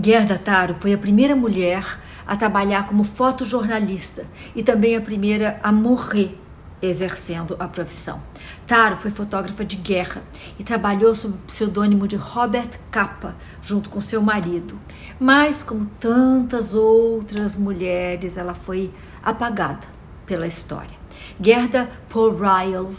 [0.00, 4.24] Gerda Taro foi a primeira mulher a trabalhar como fotojornalista
[4.54, 6.38] e também a primeira a morrer
[6.80, 8.22] exercendo a profissão.
[8.64, 10.22] Taro foi fotógrafa de guerra
[10.56, 14.78] e trabalhou sob o pseudônimo de Robert Capa, junto com seu marido.
[15.18, 19.86] Mas, como tantas outras mulheres, ela foi apagada
[20.24, 20.96] pela história.
[21.40, 22.96] Gerda Paul Ryle,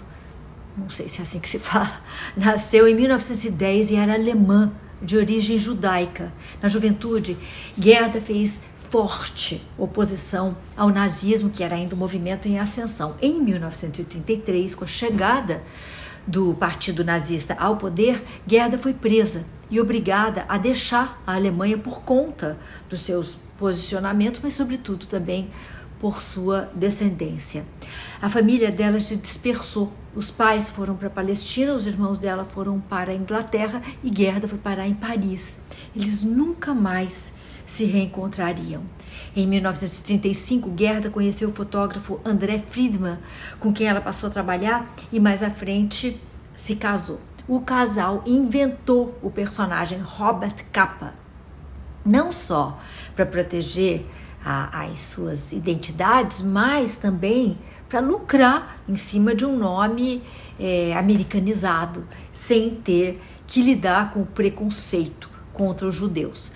[0.77, 2.01] não sei se é assim que se fala,
[2.35, 4.69] nasceu em 1910 e era alemã
[5.01, 6.31] de origem judaica.
[6.61, 7.37] Na juventude,
[7.77, 13.15] Gerda fez forte oposição ao nazismo, que era ainda um movimento em ascensão.
[13.21, 15.61] Em 1933, com a chegada
[16.25, 22.01] do Partido Nazista ao poder, Gerda foi presa e obrigada a deixar a Alemanha por
[22.01, 22.57] conta
[22.89, 25.49] dos seus posicionamentos, mas, sobretudo, também
[25.99, 27.65] por sua descendência.
[28.21, 29.93] A família dela se dispersou.
[30.15, 34.47] Os pais foram para a Palestina, os irmãos dela foram para a Inglaterra e Gerda
[34.47, 35.61] foi parar em Paris.
[35.95, 37.35] Eles nunca mais
[37.65, 38.81] se reencontrariam.
[39.35, 43.19] Em 1935, Gerda conheceu o fotógrafo André Friedman,
[43.59, 46.19] com quem ela passou a trabalhar e mais à frente
[46.55, 47.19] se casou.
[47.47, 51.13] O casal inventou o personagem Robert Capa,
[52.05, 52.79] não só
[53.15, 54.05] para proteger
[54.43, 60.21] a, as suas identidades, mas também para lucrar em cima de um nome
[60.59, 66.51] é, americanizado, sem ter que lidar com o preconceito contra os judeus.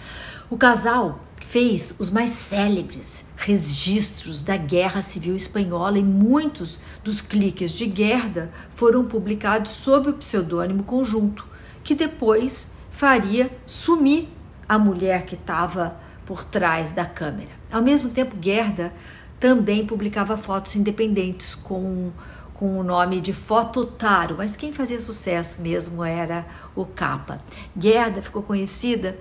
[0.50, 7.72] O casal fez os mais célebres registros da Guerra Civil Espanhola e muitos dos cliques
[7.72, 11.46] de Gerda foram publicados sob o pseudônimo conjunto,
[11.84, 14.30] que depois faria sumir
[14.68, 17.52] a mulher que estava por trás da câmera.
[17.72, 18.94] Ao mesmo tempo, Gerda
[19.40, 22.12] também publicava fotos independentes com,
[22.54, 27.42] com o nome de Fototaro, mas quem fazia sucesso mesmo era o Capa.
[27.76, 29.18] Gerda ficou conhecida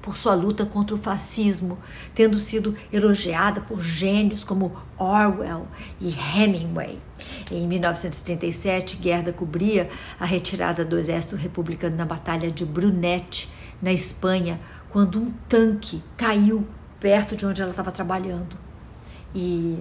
[0.00, 1.78] por sua luta contra o fascismo,
[2.14, 5.66] tendo sido elogiada por gênios como Orwell
[6.00, 6.98] e Hemingway.
[7.50, 13.50] Em 1937, Gerda cobria a retirada do exército republicano na Batalha de Brunete,
[13.82, 16.66] na Espanha, quando um tanque caiu
[16.98, 18.56] perto de onde ela estava trabalhando.
[19.34, 19.78] E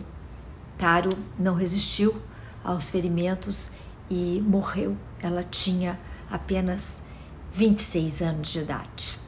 [0.78, 2.16] Taro não resistiu
[2.64, 3.72] aos ferimentos
[4.10, 4.96] e morreu.
[5.22, 6.00] Ela tinha
[6.32, 7.04] apenas
[7.54, 9.19] 26 anos de idade.